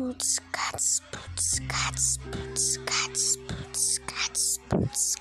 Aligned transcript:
boots, 0.00 0.40
cats, 0.50 1.02
boots, 1.12 1.60
cats, 1.68 2.16
boots, 2.32 2.78
cats, 2.86 3.36
boots, 3.36 3.98
cats, 4.06 4.58
boots, 4.70 5.16